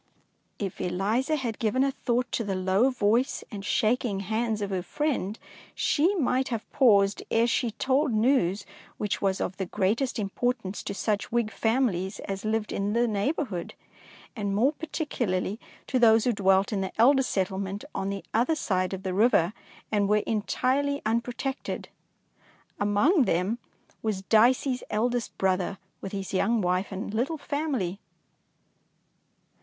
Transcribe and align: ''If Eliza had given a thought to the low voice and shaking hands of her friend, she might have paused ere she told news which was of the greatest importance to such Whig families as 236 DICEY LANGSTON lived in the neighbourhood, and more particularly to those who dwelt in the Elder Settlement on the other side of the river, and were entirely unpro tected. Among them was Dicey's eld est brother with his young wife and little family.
''If 0.57 0.81
Eliza 0.81 1.35
had 1.35 1.59
given 1.59 1.83
a 1.83 1.91
thought 1.91 2.31
to 2.31 2.43
the 2.43 2.55
low 2.55 2.89
voice 2.89 3.43
and 3.51 3.63
shaking 3.63 4.21
hands 4.21 4.59
of 4.63 4.71
her 4.71 4.81
friend, 4.81 5.37
she 5.75 6.15
might 6.15 6.47
have 6.47 6.67
paused 6.71 7.21
ere 7.29 7.45
she 7.45 7.69
told 7.69 8.11
news 8.11 8.65
which 8.97 9.21
was 9.21 9.39
of 9.39 9.57
the 9.57 9.67
greatest 9.67 10.17
importance 10.17 10.81
to 10.81 10.95
such 10.95 11.31
Whig 11.31 11.51
families 11.51 12.17
as 12.21 12.41
236 12.41 12.41
DICEY 12.41 12.73
LANGSTON 12.79 12.93
lived 12.95 12.97
in 12.97 12.99
the 12.99 13.07
neighbourhood, 13.19 13.73
and 14.35 14.55
more 14.55 14.73
particularly 14.73 15.59
to 15.85 15.99
those 15.99 16.23
who 16.23 16.33
dwelt 16.33 16.73
in 16.73 16.81
the 16.81 16.91
Elder 16.99 17.21
Settlement 17.21 17.85
on 17.93 18.09
the 18.09 18.25
other 18.33 18.55
side 18.55 18.95
of 18.95 19.03
the 19.03 19.13
river, 19.13 19.53
and 19.91 20.09
were 20.09 20.23
entirely 20.25 21.03
unpro 21.05 21.31
tected. 21.35 21.85
Among 22.79 23.25
them 23.25 23.59
was 24.01 24.23
Dicey's 24.23 24.81
eld 24.89 25.13
est 25.13 25.37
brother 25.37 25.77
with 26.01 26.11
his 26.11 26.33
young 26.33 26.59
wife 26.59 26.91
and 26.91 27.13
little 27.13 27.37
family. 27.37 27.99